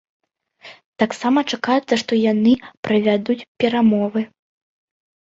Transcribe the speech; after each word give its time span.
Таксама 1.01 1.39
чакаецца, 1.57 1.93
што 2.03 2.11
яны 2.21 2.53
правядуць 2.87 3.35
перамовы. 3.65 4.21